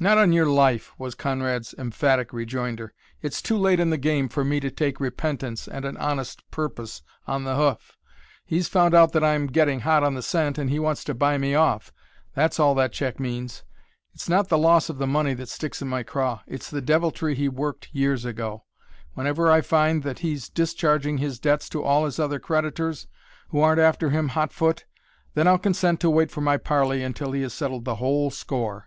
[0.00, 2.94] "Not on your life," was Conrad's emphatic rejoinder.
[3.20, 7.02] "It's too late in the game for me to take repentance and an honest purpose
[7.26, 7.96] on the hoof!
[8.46, 11.36] He's found out that I'm getting hot on the scent and he wants to buy
[11.36, 11.92] me off
[12.32, 13.64] that's all that check means.
[14.14, 17.34] It's not the loss of the money that sticks in my craw; it's the deviltry
[17.34, 18.66] he worked years ago.
[19.14, 23.08] Whenever I find that he's discharging his debts to all his other creditors,
[23.48, 24.84] who aren't after him hot foot,
[25.34, 28.84] then I'll consent to wait for my parley until he has settled the whole score."